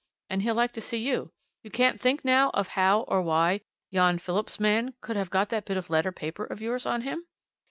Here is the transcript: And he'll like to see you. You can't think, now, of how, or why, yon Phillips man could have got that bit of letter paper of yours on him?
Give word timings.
And 0.31 0.41
he'll 0.41 0.55
like 0.55 0.71
to 0.71 0.81
see 0.81 0.97
you. 0.97 1.31
You 1.61 1.69
can't 1.69 2.01
think, 2.01 2.25
now, 2.25 2.49
of 2.55 2.69
how, 2.69 3.01
or 3.01 3.21
why, 3.21 3.61
yon 3.91 4.17
Phillips 4.17 4.59
man 4.59 4.95
could 4.99 5.15
have 5.15 5.29
got 5.29 5.49
that 5.49 5.65
bit 5.65 5.77
of 5.77 5.91
letter 5.91 6.11
paper 6.11 6.43
of 6.43 6.59
yours 6.59 6.87
on 6.87 7.01
him? 7.01 7.27